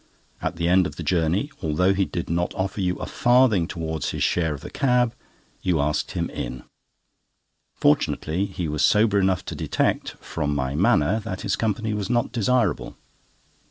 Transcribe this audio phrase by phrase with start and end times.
[0.41, 4.09] At the end of the journey, although he did not offer you a farthing towards
[4.09, 5.13] his share of the cab,
[5.61, 6.63] you asked him in.
[7.75, 12.31] Fortunately, he was sober enough to detect, from my manner, that his company was not
[12.31, 12.97] desirable."